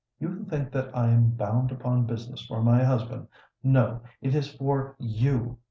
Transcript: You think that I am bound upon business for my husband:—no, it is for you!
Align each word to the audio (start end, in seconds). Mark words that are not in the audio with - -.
You 0.19 0.45
think 0.45 0.71
that 0.71 0.97
I 0.97 1.09
am 1.11 1.29
bound 1.35 1.71
upon 1.71 2.07
business 2.07 2.41
for 2.47 2.63
my 2.63 2.83
husband:—no, 2.83 4.01
it 4.19 4.33
is 4.33 4.51
for 4.51 4.95
you! 4.97 5.59